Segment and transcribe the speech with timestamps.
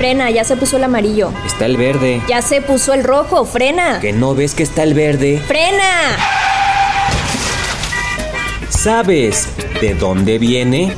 [0.00, 1.30] Frena, ya se puso el amarillo.
[1.46, 2.22] Está el verde.
[2.26, 4.00] Ya se puso el rojo, frena.
[4.00, 5.42] ¿Que no ves que está el verde?
[5.46, 6.16] ¡Frena!
[8.70, 9.48] ¿Sabes
[9.82, 10.96] de dónde viene?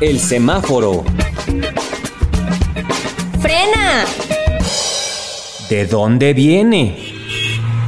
[0.00, 1.04] El semáforo.
[3.40, 4.04] ¡Frena!
[5.70, 7.11] ¿De dónde viene?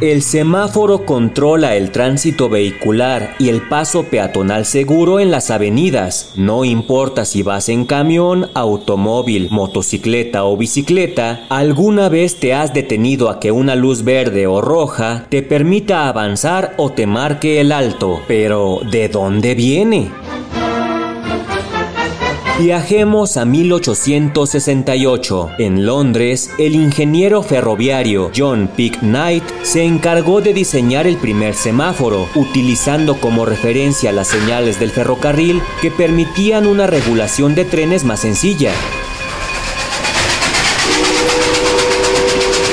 [0.00, 6.32] El semáforo controla el tránsito vehicular y el paso peatonal seguro en las avenidas.
[6.36, 13.28] No importa si vas en camión, automóvil, motocicleta o bicicleta, alguna vez te has detenido
[13.28, 18.22] a que una luz verde o roja te permita avanzar o te marque el alto.
[18.26, 20.10] Pero, ¿de dónde viene?
[22.60, 25.52] Viajemos a 1868.
[25.56, 32.28] En Londres, el ingeniero ferroviario John Peake Knight se encargó de diseñar el primer semáforo,
[32.34, 38.72] utilizando como referencia las señales del ferrocarril que permitían una regulación de trenes más sencilla.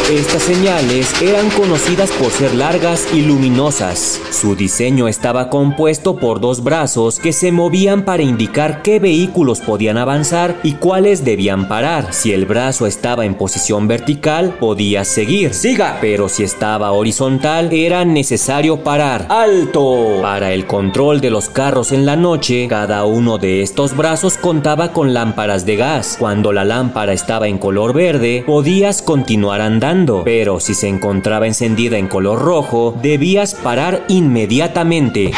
[0.10, 4.22] Estas señales eran conocidas por ser largas y luminosas.
[4.32, 9.98] Su diseño estaba compuesto por dos brazos que se movían para indicar qué vehículos podían
[9.98, 12.14] avanzar y cuáles debían parar.
[12.14, 15.54] Si el brazo estaba en posición vertical, podías seguir.
[15.54, 15.98] Siga.
[16.00, 19.26] Pero si estaba horizontal, era necesario parar.
[19.28, 20.20] ¡Alto!
[20.22, 24.94] Para el control de los carros en la noche, cada uno de estos brazos contaba
[24.94, 26.16] con lámparas de gas.
[26.18, 31.98] Cuando la lámpara estaba en color verde, podías continuar andando pero si se encontraba encendida
[31.98, 35.31] en color rojo, debías parar inmediatamente.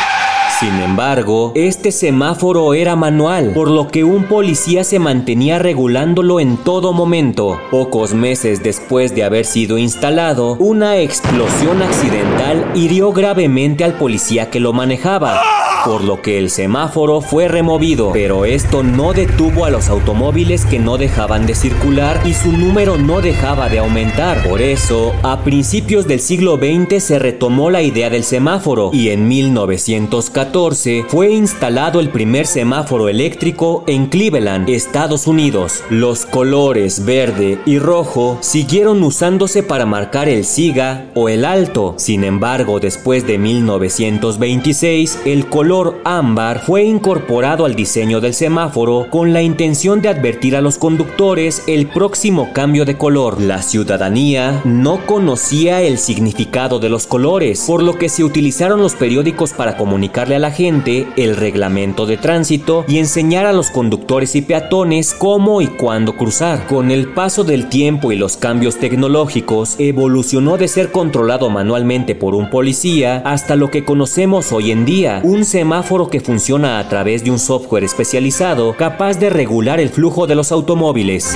[0.59, 6.57] Sin embargo, este semáforo era manual, por lo que un policía se mantenía regulándolo en
[6.57, 7.57] todo momento.
[7.71, 14.59] Pocos meses después de haber sido instalado, una explosión accidental hirió gravemente al policía que
[14.59, 15.39] lo manejaba
[15.85, 20.79] por lo que el semáforo fue removido, pero esto no detuvo a los automóviles que
[20.79, 24.47] no dejaban de circular y su número no dejaba de aumentar.
[24.47, 29.27] Por eso, a principios del siglo XX se retomó la idea del semáforo y en
[29.27, 35.83] 1914 fue instalado el primer semáforo eléctrico en Cleveland, Estados Unidos.
[35.89, 41.95] Los colores verde y rojo siguieron usándose para marcar el siga o el alto.
[41.97, 49.05] Sin embargo, después de 1926, el color color ámbar fue incorporado al diseño del semáforo
[49.11, 53.39] con la intención de advertir a los conductores el próximo cambio de color.
[53.39, 58.95] La ciudadanía no conocía el significado de los colores, por lo que se utilizaron los
[58.95, 64.35] periódicos para comunicarle a la gente el reglamento de tránsito y enseñar a los conductores
[64.35, 66.65] y peatones cómo y cuándo cruzar.
[66.65, 72.33] Con el paso del tiempo y los cambios tecnológicos, evolucionó de ser controlado manualmente por
[72.33, 77.21] un policía hasta lo que conocemos hoy en día, un semáforo que funciona a través
[77.25, 81.35] de un software especializado capaz de regular el flujo de los automóviles.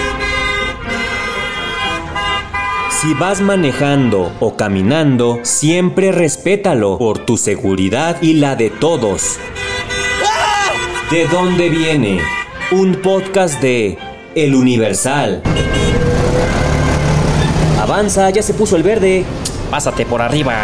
[3.01, 9.39] Si vas manejando o caminando, siempre respétalo por tu seguridad y la de todos.
[11.11, 12.21] ¿De dónde viene?
[12.71, 13.97] Un podcast de
[14.35, 15.43] El Universal.
[17.81, 19.25] Avanza, ya se puso el verde.
[19.69, 20.63] Pásate por arriba.